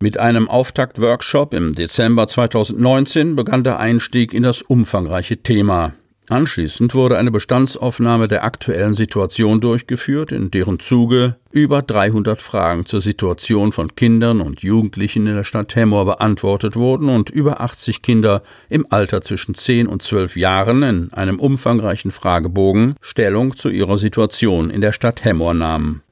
Mit 0.01 0.17
einem 0.17 0.47
Auftaktworkshop 0.47 1.53
im 1.53 1.73
Dezember 1.73 2.29
2019 2.29 3.35
begann 3.35 3.65
der 3.65 3.81
Einstieg 3.81 4.33
in 4.33 4.43
das 4.43 4.61
umfangreiche 4.61 5.43
Thema. 5.43 5.91
Anschließend 6.29 6.95
wurde 6.95 7.17
eine 7.17 7.31
Bestandsaufnahme 7.31 8.29
der 8.29 8.45
aktuellen 8.45 8.93
Situation 8.95 9.59
durchgeführt, 9.59 10.31
in 10.31 10.51
deren 10.51 10.79
Zuge 10.79 11.35
über 11.51 11.81
300 11.81 12.41
Fragen 12.41 12.85
zur 12.85 13.01
Situation 13.01 13.73
von 13.73 13.93
Kindern 13.93 14.39
und 14.39 14.61
Jugendlichen 14.63 15.27
in 15.27 15.35
der 15.35 15.43
Stadt 15.43 15.75
Hemmoor 15.75 16.05
beantwortet 16.05 16.77
wurden 16.77 17.09
und 17.09 17.29
über 17.29 17.59
80 17.59 18.01
Kinder 18.01 18.41
im 18.69 18.87
Alter 18.89 19.21
zwischen 19.21 19.53
10 19.53 19.87
und 19.87 20.01
12 20.01 20.37
Jahren 20.37 20.81
in 20.81 21.11
einem 21.11 21.41
umfangreichen 21.41 22.11
Fragebogen 22.11 22.95
Stellung 23.01 23.57
zu 23.57 23.67
ihrer 23.67 23.97
Situation 23.97 24.69
in 24.69 24.79
der 24.79 24.93
Stadt 24.93 25.25
Hemmoor 25.25 25.53
nahmen. 25.53 26.03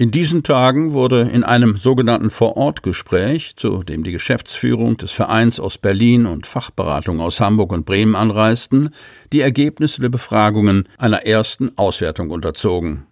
In 0.00 0.12
diesen 0.12 0.44
Tagen 0.44 0.92
wurde 0.92 1.22
in 1.22 1.42
einem 1.42 1.76
sogenannten 1.76 2.30
Vorortgespräch, 2.30 3.56
zu 3.56 3.82
dem 3.82 4.04
die 4.04 4.12
Geschäftsführung 4.12 4.96
des 4.96 5.10
Vereins 5.10 5.58
aus 5.58 5.76
Berlin 5.76 6.24
und 6.24 6.46
Fachberatung 6.46 7.20
aus 7.20 7.40
Hamburg 7.40 7.72
und 7.72 7.84
Bremen 7.84 8.14
anreisten, 8.14 8.90
die 9.32 9.40
Ergebnisse 9.40 10.00
der 10.00 10.08
Befragungen 10.08 10.84
einer 10.98 11.26
ersten 11.26 11.76
Auswertung 11.76 12.30
unterzogen. 12.30 13.08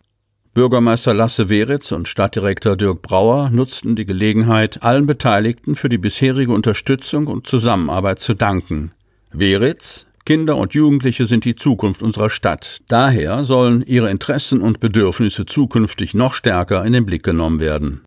Bürgermeister 0.54 1.12
Lasse 1.12 1.48
Weritz 1.48 1.90
und 1.90 2.06
Stadtdirektor 2.06 2.76
Dirk 2.76 3.02
Brauer 3.02 3.50
nutzten 3.50 3.96
die 3.96 4.06
Gelegenheit, 4.06 4.84
allen 4.84 5.06
Beteiligten 5.06 5.74
für 5.74 5.88
die 5.88 5.98
bisherige 5.98 6.52
Unterstützung 6.52 7.26
und 7.26 7.48
Zusammenarbeit 7.48 8.20
zu 8.20 8.34
danken. 8.34 8.92
Weritz 9.32 10.05
Kinder 10.26 10.56
und 10.56 10.74
Jugendliche 10.74 11.24
sind 11.24 11.44
die 11.44 11.54
Zukunft 11.54 12.02
unserer 12.02 12.30
Stadt. 12.30 12.82
Daher 12.88 13.44
sollen 13.44 13.84
ihre 13.86 14.10
Interessen 14.10 14.60
und 14.60 14.80
Bedürfnisse 14.80 15.46
zukünftig 15.46 16.14
noch 16.14 16.34
stärker 16.34 16.84
in 16.84 16.92
den 16.92 17.06
Blick 17.06 17.22
genommen 17.22 17.60
werden. 17.60 18.02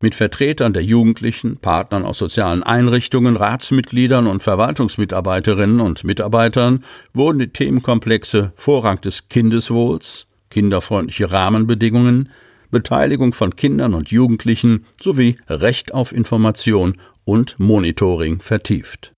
Mit 0.00 0.14
Vertretern 0.14 0.72
der 0.72 0.84
Jugendlichen, 0.84 1.56
Partnern 1.56 2.04
aus 2.04 2.18
sozialen 2.18 2.62
Einrichtungen, 2.62 3.36
Ratsmitgliedern 3.36 4.28
und 4.28 4.44
Verwaltungsmitarbeiterinnen 4.44 5.80
und 5.80 6.04
Mitarbeitern 6.04 6.84
wurden 7.12 7.40
die 7.40 7.48
Themenkomplexe 7.48 8.52
Vorrang 8.54 9.00
des 9.00 9.28
Kindeswohls, 9.28 10.28
kinderfreundliche 10.50 11.32
Rahmenbedingungen, 11.32 12.28
Beteiligung 12.70 13.32
von 13.32 13.56
Kindern 13.56 13.94
und 13.94 14.10
Jugendlichen 14.10 14.84
sowie 15.02 15.36
Recht 15.48 15.92
auf 15.92 16.12
Information 16.12 17.00
und 17.24 17.58
Monitoring 17.58 18.40
vertieft. 18.40 19.13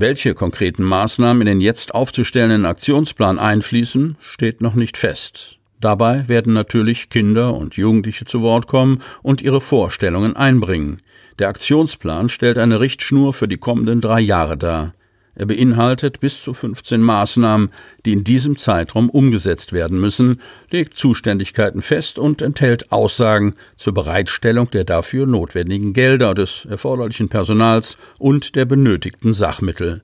Welche 0.00 0.34
konkreten 0.34 0.84
Maßnahmen 0.84 1.40
in 1.40 1.46
den 1.46 1.60
jetzt 1.60 1.92
aufzustellenden 1.92 2.66
Aktionsplan 2.66 3.40
einfließen, 3.40 4.16
steht 4.20 4.60
noch 4.60 4.76
nicht 4.76 4.96
fest. 4.96 5.58
Dabei 5.80 6.28
werden 6.28 6.52
natürlich 6.52 7.10
Kinder 7.10 7.54
und 7.54 7.76
Jugendliche 7.76 8.24
zu 8.24 8.40
Wort 8.40 8.68
kommen 8.68 9.02
und 9.22 9.42
ihre 9.42 9.60
Vorstellungen 9.60 10.36
einbringen. 10.36 11.02
Der 11.40 11.48
Aktionsplan 11.48 12.28
stellt 12.28 12.58
eine 12.58 12.78
Richtschnur 12.78 13.32
für 13.32 13.48
die 13.48 13.56
kommenden 13.56 14.00
drei 14.00 14.20
Jahre 14.20 14.56
dar. 14.56 14.94
Er 15.38 15.46
beinhaltet 15.46 16.18
bis 16.18 16.42
zu 16.42 16.52
15 16.52 17.00
Maßnahmen, 17.00 17.70
die 18.04 18.12
in 18.12 18.24
diesem 18.24 18.56
Zeitraum 18.56 19.08
umgesetzt 19.08 19.72
werden 19.72 20.00
müssen, 20.00 20.40
legt 20.68 20.98
Zuständigkeiten 20.98 21.80
fest 21.80 22.18
und 22.18 22.42
enthält 22.42 22.90
Aussagen 22.90 23.54
zur 23.76 23.94
Bereitstellung 23.94 24.68
der 24.72 24.82
dafür 24.82 25.26
notwendigen 25.26 25.92
Gelder, 25.92 26.34
des 26.34 26.64
erforderlichen 26.64 27.28
Personals 27.28 27.98
und 28.18 28.56
der 28.56 28.64
benötigten 28.64 29.32
Sachmittel. 29.32 30.02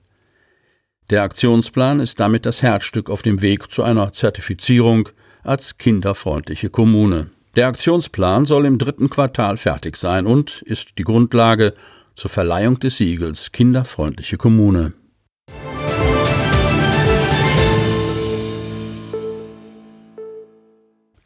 Der 1.09 1.23
Aktionsplan 1.23 1.99
ist 1.99 2.21
damit 2.21 2.45
das 2.45 2.61
Herzstück 2.61 3.09
auf 3.09 3.21
dem 3.21 3.41
Weg 3.41 3.69
zu 3.69 3.83
einer 3.83 4.13
Zertifizierung 4.13 5.09
als 5.43 5.77
kinderfreundliche 5.77 6.69
Kommune. 6.69 7.29
Der 7.57 7.67
Aktionsplan 7.67 8.45
soll 8.45 8.65
im 8.65 8.77
dritten 8.77 9.09
Quartal 9.09 9.57
fertig 9.57 9.97
sein 9.97 10.27
und 10.27 10.61
ist 10.61 10.97
die 10.97 11.03
Grundlage 11.03 11.73
zur 12.15 12.31
Verleihung 12.31 12.79
des 12.79 12.95
Siegels 12.95 13.51
Kinderfreundliche 13.51 14.37
Kommune. 14.37 14.93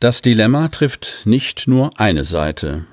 Das 0.01 0.21
Dilemma 0.21 0.69
trifft 0.69 1.23
nicht 1.25 1.67
nur 1.67 1.99
eine 1.99 2.23
Seite. 2.23 2.85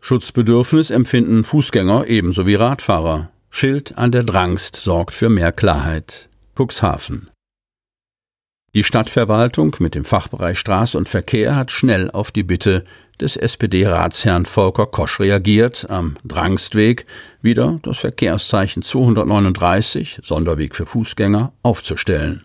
Schutzbedürfnis 0.00 0.88
empfinden 0.88 1.44
Fußgänger 1.44 2.06
ebenso 2.06 2.46
wie 2.46 2.54
Radfahrer. 2.54 3.28
Schild 3.50 3.98
an 3.98 4.10
der 4.10 4.22
Drangst 4.22 4.76
sorgt 4.76 5.14
für 5.14 5.28
mehr 5.28 5.52
Klarheit. 5.52 6.30
Cuxhaven. 6.58 7.28
Die 8.72 8.84
Stadtverwaltung 8.84 9.76
mit 9.80 9.94
dem 9.94 10.06
Fachbereich 10.06 10.58
Straße 10.58 10.96
und 10.96 11.10
Verkehr 11.10 11.56
hat 11.56 11.70
schnell 11.70 12.10
auf 12.10 12.32
die 12.32 12.42
Bitte 12.42 12.84
des 13.20 13.36
SPD-Ratsherrn 13.36 14.46
Volker 14.46 14.86
Kosch 14.86 15.20
reagiert, 15.20 15.88
am 15.90 16.16
Drangstweg 16.24 17.04
wieder 17.42 17.80
das 17.82 17.98
Verkehrszeichen 17.98 18.82
239, 18.82 20.20
Sonderweg 20.22 20.74
für 20.74 20.86
Fußgänger, 20.86 21.52
aufzustellen. 21.62 22.44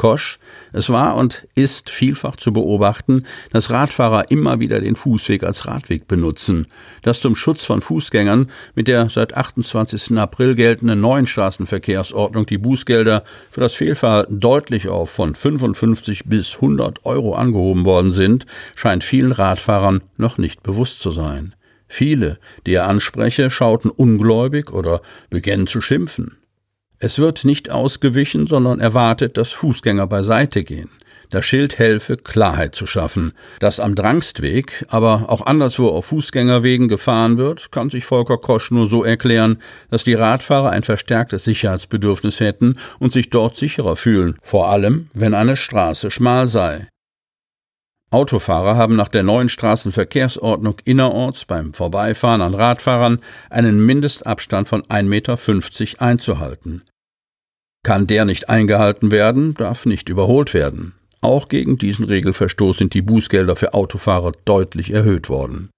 Kosch. 0.00 0.38
Es 0.72 0.88
war 0.88 1.14
und 1.14 1.46
ist 1.54 1.90
vielfach 1.90 2.36
zu 2.36 2.54
beobachten, 2.54 3.26
dass 3.52 3.68
Radfahrer 3.68 4.30
immer 4.30 4.58
wieder 4.58 4.80
den 4.80 4.96
Fußweg 4.96 5.42
als 5.42 5.66
Radweg 5.66 6.08
benutzen, 6.08 6.66
dass 7.02 7.20
zum 7.20 7.36
Schutz 7.36 7.66
von 7.66 7.82
Fußgängern 7.82 8.46
mit 8.74 8.88
der 8.88 9.10
seit 9.10 9.36
28. 9.36 10.16
April 10.16 10.54
geltenden 10.54 11.02
neuen 11.02 11.26
Straßenverkehrsordnung 11.26 12.46
die 12.46 12.56
Bußgelder 12.56 13.24
für 13.50 13.60
das 13.60 13.74
Fehlverhalten 13.74 14.40
deutlich 14.40 14.88
auf 14.88 15.10
von 15.10 15.34
55 15.34 16.24
bis 16.24 16.54
100 16.54 17.04
Euro 17.04 17.34
angehoben 17.34 17.84
worden 17.84 18.12
sind, 18.12 18.46
scheint 18.76 19.04
vielen 19.04 19.32
Radfahrern 19.32 20.00
noch 20.16 20.38
nicht 20.38 20.62
bewusst 20.62 21.00
zu 21.00 21.10
sein. 21.10 21.54
Viele, 21.88 22.38
die 22.66 22.72
er 22.72 22.88
anspreche, 22.88 23.50
schauten 23.50 23.90
ungläubig 23.90 24.72
oder 24.72 25.02
begannen 25.28 25.66
zu 25.66 25.82
schimpfen. 25.82 26.39
Es 27.02 27.18
wird 27.18 27.46
nicht 27.46 27.70
ausgewichen, 27.70 28.46
sondern 28.46 28.78
erwartet, 28.78 29.38
dass 29.38 29.52
Fußgänger 29.52 30.06
beiseite 30.06 30.64
gehen. 30.64 30.90
Das 31.30 31.46
Schild 31.46 31.78
helfe, 31.78 32.18
Klarheit 32.18 32.74
zu 32.74 32.86
schaffen. 32.86 33.32
Dass 33.58 33.80
am 33.80 33.94
Drangstweg, 33.94 34.84
aber 34.88 35.26
auch 35.28 35.46
anderswo 35.46 35.88
auf 35.88 36.06
Fußgängerwegen 36.06 36.88
gefahren 36.88 37.38
wird, 37.38 37.72
kann 37.72 37.88
sich 37.88 38.04
Volker 38.04 38.36
Kosch 38.36 38.70
nur 38.70 38.86
so 38.86 39.02
erklären, 39.02 39.62
dass 39.90 40.04
die 40.04 40.14
Radfahrer 40.14 40.70
ein 40.70 40.82
verstärktes 40.82 41.44
Sicherheitsbedürfnis 41.44 42.38
hätten 42.40 42.76
und 42.98 43.14
sich 43.14 43.30
dort 43.30 43.56
sicherer 43.56 43.96
fühlen, 43.96 44.36
vor 44.42 44.68
allem 44.68 45.08
wenn 45.14 45.32
eine 45.32 45.56
Straße 45.56 46.10
schmal 46.10 46.48
sei. 46.48 46.89
Autofahrer 48.12 48.76
haben 48.76 48.96
nach 48.96 49.08
der 49.08 49.22
neuen 49.22 49.48
Straßenverkehrsordnung 49.48 50.76
innerorts 50.84 51.44
beim 51.44 51.72
Vorbeifahren 51.72 52.40
an 52.40 52.54
Radfahrern 52.54 53.20
einen 53.50 53.86
Mindestabstand 53.86 54.68
von 54.68 54.82
1,50 54.82 55.04
Meter 55.04 56.02
einzuhalten. 56.02 56.82
Kann 57.84 58.08
der 58.08 58.24
nicht 58.24 58.48
eingehalten 58.48 59.12
werden, 59.12 59.54
darf 59.54 59.86
nicht 59.86 60.08
überholt 60.08 60.54
werden. 60.54 60.94
Auch 61.20 61.48
gegen 61.48 61.78
diesen 61.78 62.04
Regelverstoß 62.04 62.78
sind 62.78 62.94
die 62.94 63.02
Bußgelder 63.02 63.54
für 63.54 63.74
Autofahrer 63.74 64.32
deutlich 64.44 64.90
erhöht 64.90 65.28
worden. 65.28 65.70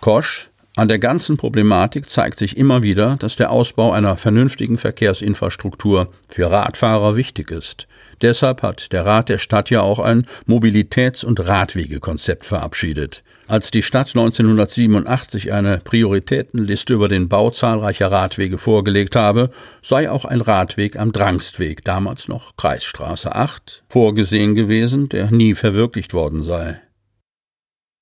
Kosch, 0.00 0.50
an 0.76 0.88
der 0.88 0.98
ganzen 0.98 1.36
Problematik 1.36 2.08
zeigt 2.08 2.38
sich 2.38 2.56
immer 2.56 2.82
wieder, 2.82 3.16
dass 3.16 3.36
der 3.36 3.50
Ausbau 3.50 3.92
einer 3.92 4.16
vernünftigen 4.16 4.78
Verkehrsinfrastruktur 4.78 6.12
für 6.28 6.50
Radfahrer 6.50 7.16
wichtig 7.16 7.50
ist. 7.50 7.86
Deshalb 8.22 8.62
hat 8.62 8.92
der 8.92 9.04
Rat 9.04 9.28
der 9.28 9.38
Stadt 9.38 9.70
ja 9.70 9.82
auch 9.82 9.98
ein 9.98 10.26
Mobilitäts- 10.46 11.24
und 11.24 11.46
Radwegekonzept 11.46 12.44
verabschiedet. 12.44 13.24
Als 13.48 13.70
die 13.70 13.82
Stadt 13.82 14.08
1987 14.08 15.52
eine 15.52 15.78
Prioritätenliste 15.78 16.94
über 16.94 17.08
den 17.08 17.28
Bau 17.28 17.50
zahlreicher 17.50 18.10
Radwege 18.10 18.58
vorgelegt 18.58 19.16
habe, 19.16 19.50
sei 19.82 20.10
auch 20.10 20.24
ein 20.24 20.40
Radweg 20.40 20.96
am 20.96 21.12
Drangstweg, 21.12 21.84
damals 21.84 22.28
noch 22.28 22.56
Kreisstraße 22.56 23.34
8, 23.34 23.82
vorgesehen 23.88 24.54
gewesen, 24.54 25.08
der 25.08 25.30
nie 25.32 25.54
verwirklicht 25.54 26.14
worden 26.14 26.42
sei. 26.42 26.80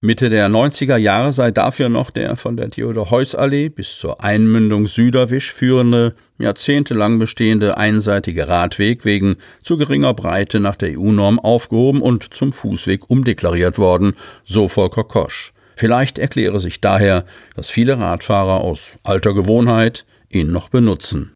Mitte 0.03 0.31
der 0.31 0.49
90er 0.49 0.97
Jahre 0.97 1.31
sei 1.31 1.51
dafür 1.51 1.91
noch 1.91 2.09
der 2.09 2.37
von 2.37 2.57
der 2.57 2.71
Theodor-Heuss-Allee 2.71 3.69
bis 3.69 3.99
zur 3.99 4.25
Einmündung 4.25 4.87
Süderwisch 4.87 5.53
führende, 5.53 6.15
jahrzehntelang 6.39 7.19
bestehende 7.19 7.77
einseitige 7.77 8.49
Radweg 8.49 9.05
wegen 9.05 9.37
zu 9.63 9.77
geringer 9.77 10.15
Breite 10.15 10.59
nach 10.59 10.77
der 10.77 10.99
EU-Norm 10.99 11.39
aufgehoben 11.39 12.01
und 12.01 12.33
zum 12.33 12.51
Fußweg 12.51 13.11
umdeklariert 13.11 13.77
worden, 13.77 14.15
so 14.43 14.69
Volker 14.69 15.05
Kosch. 15.05 15.53
Vielleicht 15.77 16.19
erkläre 16.19 16.61
sich 16.61 16.81
daher, 16.81 17.27
dass 17.55 17.69
viele 17.69 17.99
Radfahrer 17.99 18.63
aus 18.63 18.97
alter 19.03 19.35
Gewohnheit 19.35 20.07
ihn 20.31 20.51
noch 20.51 20.71
benutzen. 20.71 21.35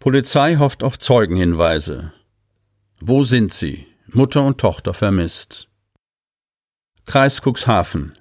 Polizei 0.00 0.56
hofft 0.56 0.82
auf 0.82 0.98
Zeugenhinweise. 0.98 2.14
Wo 3.04 3.24
sind 3.24 3.52
sie? 3.52 3.88
Mutter 4.06 4.44
und 4.44 4.58
Tochter 4.58 4.94
vermisst. 4.94 5.66
Kreis 7.04 7.40
Cuxhaven. 7.42 8.14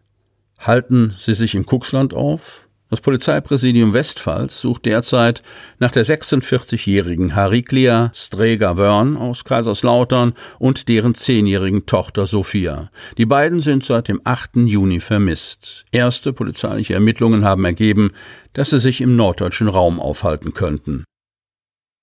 Halten 0.57 1.13
Sie 1.19 1.35
sich 1.35 1.53
im 1.53 1.67
Cuxland 1.67 2.15
auf? 2.15 2.67
Das 2.89 2.99
Polizeipräsidium 2.99 3.93
Westpfalz 3.93 4.59
sucht 4.59 4.87
derzeit 4.87 5.43
nach 5.77 5.91
der 5.91 6.03
46-jährigen 6.03 7.35
Hariklia 7.35 8.11
Streger-Wörn 8.15 9.17
aus 9.17 9.43
Kaiserslautern 9.43 10.33
und 10.57 10.87
deren 10.87 11.13
zehnjährigen 11.13 11.85
Tochter 11.85 12.25
Sophia. 12.25 12.89
Die 13.19 13.27
beiden 13.27 13.61
sind 13.61 13.85
seit 13.85 14.07
dem 14.07 14.19
8. 14.23 14.65
Juni 14.65 14.99
vermisst. 14.99 15.85
Erste 15.91 16.33
polizeiliche 16.33 16.95
Ermittlungen 16.95 17.45
haben 17.45 17.65
ergeben, 17.65 18.13
dass 18.53 18.71
sie 18.71 18.79
sich 18.79 19.01
im 19.01 19.15
norddeutschen 19.15 19.67
Raum 19.67 19.99
aufhalten 19.99 20.55
könnten. 20.55 21.03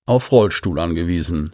Auf 0.06 0.30
Rollstuhl 0.30 0.78
angewiesen. 0.78 1.50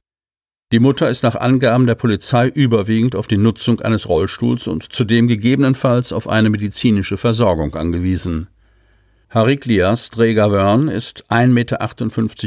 Die 0.75 0.81
Mutter 0.81 1.09
ist 1.09 1.23
nach 1.23 1.37
Angaben 1.37 1.87
der 1.87 1.95
Polizei 1.95 2.49
überwiegend 2.49 3.15
auf 3.15 3.29
die 3.29 3.37
Nutzung 3.37 3.81
eines 3.83 4.09
Rollstuhls 4.09 4.67
und 4.67 4.93
zudem 4.93 5.29
gegebenenfalls 5.29 6.13
auf 6.13 6.29
eine 6.29 6.51
medizinische 6.51 7.17
Versorgung 7.17 7.77
angewiesen. 7.77 8.49
Hariklias 9.31 10.11
Trägerwörn 10.11 10.89
ist 10.89 11.31
1,58 11.31 11.47
Meter 11.47 11.79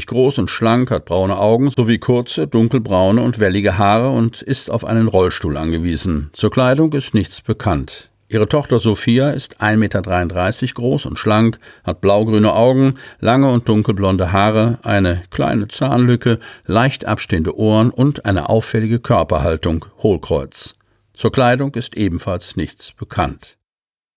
groß 0.08 0.40
und 0.40 0.50
schlank, 0.50 0.92
hat 0.92 1.06
braune 1.06 1.38
Augen 1.38 1.70
sowie 1.70 2.00
kurze, 2.00 2.48
dunkelbraune 2.48 3.22
und 3.22 3.40
wellige 3.40 3.78
Haare 3.78 4.10
und 4.10 4.42
ist 4.42 4.72
auf 4.72 4.84
einen 4.84 5.08
Rollstuhl 5.08 5.56
angewiesen. 5.56 6.30
Zur 6.34 6.52
Kleidung 6.52 6.92
ist 6.92 7.14
nichts 7.14 7.42
bekannt. 7.42 8.10
Ihre 8.30 8.50
Tochter 8.50 8.80
Sophia 8.80 9.30
ist 9.30 9.62
1,33 9.62 9.78
Meter 9.78 10.74
groß 10.74 11.06
und 11.06 11.18
schlank, 11.18 11.60
hat 11.86 12.02
blaugrüne 12.02 12.54
Augen, 12.54 12.96
lange 13.22 13.50
und 13.50 13.70
dunkelblonde 13.70 14.34
Haare, 14.34 14.80
eine 14.84 15.24
kleine 15.30 15.70
Zahnlücke, 15.70 16.40
leicht 16.66 17.06
abstehende 17.06 17.58
Ohren 17.58 17.90
und 17.90 18.26
eine 18.26 18.50
auffällige 18.50 19.00
Körperhaltung, 19.00 19.86
Hohlkreuz. 20.04 20.74
Zur 21.14 21.32
Kleidung 21.32 21.74
ist 21.76 21.96
ebenfalls 21.96 22.58
nichts 22.58 22.92
bekannt. 22.92 23.58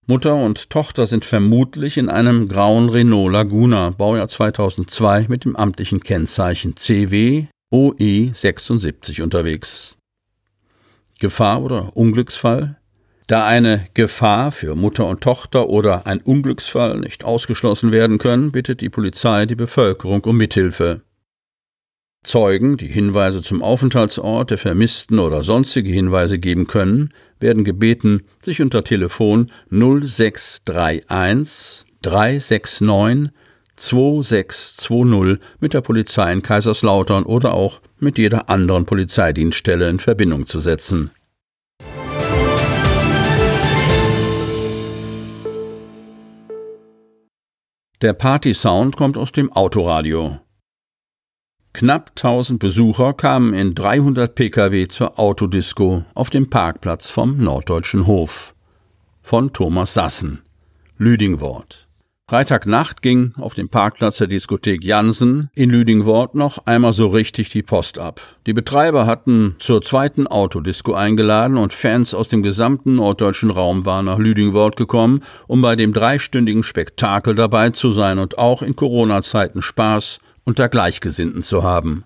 Mutter 0.08 0.34
und 0.34 0.70
Tochter 0.70 1.06
sind 1.06 1.24
vermutlich 1.24 1.96
in 1.96 2.08
einem 2.08 2.48
grauen 2.48 2.88
Renault 2.88 3.32
Laguna, 3.32 3.90
Baujahr 3.90 4.26
2002, 4.26 5.26
mit 5.28 5.44
dem 5.44 5.54
amtlichen 5.54 6.00
Kennzeichen 6.00 6.76
CW 6.76 7.46
OE 7.70 8.32
76 8.34 9.22
unterwegs. 9.22 9.96
Gefahr 11.20 11.62
oder 11.62 11.96
Unglücksfall? 11.96 12.79
Da 13.30 13.46
eine 13.46 13.86
Gefahr 13.94 14.50
für 14.50 14.74
Mutter 14.74 15.06
und 15.06 15.20
Tochter 15.20 15.68
oder 15.68 16.04
ein 16.04 16.20
Unglücksfall 16.20 16.98
nicht 16.98 17.22
ausgeschlossen 17.22 17.92
werden 17.92 18.18
können, 18.18 18.50
bittet 18.50 18.80
die 18.80 18.88
Polizei 18.88 19.46
die 19.46 19.54
Bevölkerung 19.54 20.24
um 20.24 20.36
Mithilfe. 20.36 21.02
Zeugen, 22.24 22.76
die 22.76 22.88
Hinweise 22.88 23.40
zum 23.40 23.62
Aufenthaltsort 23.62 24.50
der 24.50 24.58
Vermissten 24.58 25.20
oder 25.20 25.44
sonstige 25.44 25.92
Hinweise 25.92 26.40
geben 26.40 26.66
können, 26.66 27.14
werden 27.38 27.62
gebeten, 27.62 28.22
sich 28.42 28.60
unter 28.60 28.82
Telefon 28.82 29.52
0631 29.70 31.86
369 32.02 33.32
2620 33.76 35.38
mit 35.60 35.72
der 35.72 35.82
Polizei 35.82 36.32
in 36.32 36.42
Kaiserslautern 36.42 37.22
oder 37.22 37.54
auch 37.54 37.80
mit 38.00 38.18
jeder 38.18 38.50
anderen 38.50 38.86
Polizeidienststelle 38.86 39.88
in 39.88 40.00
Verbindung 40.00 40.48
zu 40.48 40.58
setzen. 40.58 41.12
Der 48.02 48.14
Party-Sound 48.14 48.96
kommt 48.96 49.18
aus 49.18 49.30
dem 49.30 49.52
Autoradio. 49.52 50.40
Knapp 51.74 52.12
1000 52.16 52.58
Besucher 52.58 53.12
kamen 53.12 53.52
in 53.52 53.74
300 53.74 54.34
Pkw 54.34 54.88
zur 54.88 55.18
Autodisco 55.18 56.04
auf 56.14 56.30
dem 56.30 56.48
Parkplatz 56.48 57.10
vom 57.10 57.36
Norddeutschen 57.36 58.06
Hof. 58.06 58.54
Von 59.20 59.52
Thomas 59.52 59.92
Sassen. 59.92 60.40
Lüdingwort. 60.96 61.89
Freitagnacht 62.30 63.02
ging 63.02 63.32
auf 63.38 63.54
dem 63.54 63.68
Parkplatz 63.68 64.18
der 64.18 64.28
Diskothek 64.28 64.84
Jansen 64.84 65.50
in 65.52 65.68
Lüdingwort 65.68 66.36
noch 66.36 66.64
einmal 66.64 66.92
so 66.92 67.08
richtig 67.08 67.48
die 67.48 67.64
Post 67.64 67.98
ab. 67.98 68.20
Die 68.46 68.52
Betreiber 68.52 69.04
hatten 69.04 69.56
zur 69.58 69.82
zweiten 69.82 70.28
Autodisco 70.28 70.94
eingeladen 70.94 71.56
und 71.56 71.72
Fans 71.72 72.14
aus 72.14 72.28
dem 72.28 72.44
gesamten 72.44 72.94
norddeutschen 72.94 73.50
Raum 73.50 73.84
waren 73.84 74.04
nach 74.04 74.18
Lüdingwort 74.18 74.76
gekommen, 74.76 75.24
um 75.48 75.60
bei 75.60 75.74
dem 75.74 75.92
dreistündigen 75.92 76.62
Spektakel 76.62 77.34
dabei 77.34 77.70
zu 77.70 77.90
sein 77.90 78.20
und 78.20 78.38
auch 78.38 78.62
in 78.62 78.76
Corona-Zeiten 78.76 79.60
Spaß 79.60 80.20
unter 80.44 80.68
Gleichgesinnten 80.68 81.42
zu 81.42 81.64
haben. 81.64 82.04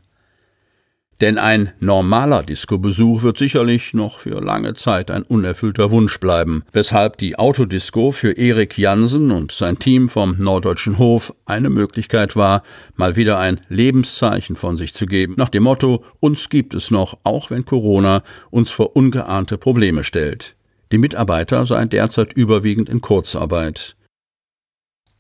Denn 1.21 1.39
ein 1.39 1.73
normaler 1.79 2.43
Disco-Besuch 2.43 3.23
wird 3.23 3.39
sicherlich 3.39 3.95
noch 3.95 4.19
für 4.19 4.41
lange 4.41 4.75
Zeit 4.75 5.11
ein 5.11 5.23
unerfüllter 5.23 5.91
Wunsch 5.91 6.19
bleiben, 6.19 6.65
weshalb 6.73 7.19
die 7.19 7.39
Autodisco 7.39 8.11
für 8.11 8.33
Erik 8.33 8.77
Jansen 8.77 9.31
und 9.31 9.53
sein 9.53 9.79
Team 9.79 10.09
vom 10.09 10.37
Norddeutschen 10.39 10.99
Hof 10.99 11.33
eine 11.47 11.71
Möglichkeit 11.71 12.35
war, 12.35 12.63
mal 12.97 13.17
wieder 13.17 13.39
ein 13.39 13.61
Lebenszeichen 13.69 14.57
von 14.57 14.77
sich 14.77 14.93
zu 14.95 15.07
geben, 15.07 15.35
nach 15.37 15.49
dem 15.49 15.63
Motto 15.63 16.05
Uns 16.19 16.49
gibt 16.49 16.75
es 16.75 16.91
noch, 16.91 17.19
auch 17.23 17.51
wenn 17.51 17.65
Corona 17.65 18.23
uns 18.51 18.71
vor 18.71 18.97
ungeahnte 18.97 19.57
Probleme 19.57 20.03
stellt. 20.03 20.57
Die 20.91 20.99
Mitarbeiter 20.99 21.65
seien 21.65 21.89
derzeit 21.89 22.33
überwiegend 22.33 22.89
in 22.89 23.01
Kurzarbeit. 23.01 23.97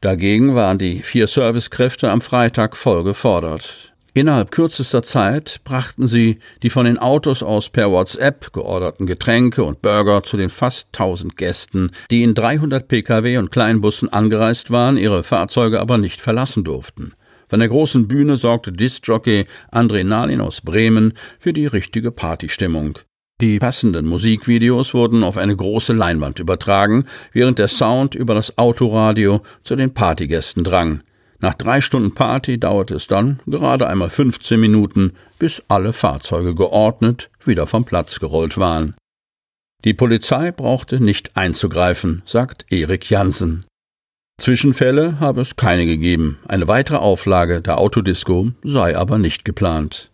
Dagegen 0.00 0.54
waren 0.54 0.78
die 0.78 1.02
vier 1.02 1.26
Servicekräfte 1.26 2.10
am 2.10 2.20
Freitag 2.20 2.76
voll 2.76 3.04
gefordert. 3.04 3.93
Innerhalb 4.16 4.52
kürzester 4.52 5.02
Zeit 5.02 5.60
brachten 5.64 6.06
sie 6.06 6.38
die 6.62 6.70
von 6.70 6.86
den 6.86 6.98
Autos 6.98 7.42
aus 7.42 7.68
per 7.68 7.90
WhatsApp 7.90 8.52
georderten 8.52 9.06
Getränke 9.06 9.64
und 9.64 9.82
Burger 9.82 10.22
zu 10.22 10.36
den 10.36 10.50
fast 10.50 10.86
1000 10.92 11.36
Gästen, 11.36 11.90
die 12.12 12.22
in 12.22 12.34
300 12.34 12.86
Pkw 12.86 13.38
und 13.38 13.50
Kleinbussen 13.50 14.08
angereist 14.08 14.70
waren, 14.70 14.96
ihre 14.96 15.24
Fahrzeuge 15.24 15.80
aber 15.80 15.98
nicht 15.98 16.20
verlassen 16.20 16.62
durften. 16.62 17.14
Von 17.48 17.58
der 17.58 17.68
großen 17.68 18.06
Bühne 18.06 18.36
sorgte 18.36 18.70
Discjockey 18.72 19.46
André 19.72 20.04
Nalin 20.04 20.40
aus 20.40 20.60
Bremen 20.60 21.14
für 21.40 21.52
die 21.52 21.66
richtige 21.66 22.12
Partystimmung. 22.12 23.00
Die 23.40 23.58
passenden 23.58 24.06
Musikvideos 24.06 24.94
wurden 24.94 25.24
auf 25.24 25.36
eine 25.36 25.56
große 25.56 25.92
Leinwand 25.92 26.38
übertragen, 26.38 27.06
während 27.32 27.58
der 27.58 27.66
Sound 27.66 28.14
über 28.14 28.36
das 28.36 28.58
Autoradio 28.58 29.42
zu 29.64 29.74
den 29.74 29.92
Partygästen 29.92 30.62
drang. 30.62 31.02
Nach 31.44 31.52
drei 31.52 31.82
Stunden 31.82 32.14
Party 32.14 32.58
dauerte 32.58 32.94
es 32.94 33.06
dann 33.06 33.38
gerade 33.44 33.86
einmal 33.86 34.08
15 34.08 34.58
Minuten, 34.58 35.12
bis 35.38 35.62
alle 35.68 35.92
Fahrzeuge 35.92 36.54
geordnet 36.54 37.28
wieder 37.44 37.66
vom 37.66 37.84
Platz 37.84 38.18
gerollt 38.18 38.56
waren. 38.56 38.94
Die 39.84 39.92
Polizei 39.92 40.52
brauchte 40.52 41.00
nicht 41.00 41.36
einzugreifen, 41.36 42.22
sagt 42.24 42.64
Erik 42.72 43.10
Jansen. 43.10 43.66
Zwischenfälle 44.40 45.20
habe 45.20 45.42
es 45.42 45.56
keine 45.56 45.84
gegeben, 45.84 46.38
eine 46.48 46.66
weitere 46.66 46.96
Auflage 46.96 47.60
der 47.60 47.76
Autodisco 47.76 48.52
sei 48.62 48.96
aber 48.96 49.18
nicht 49.18 49.44
geplant. 49.44 50.13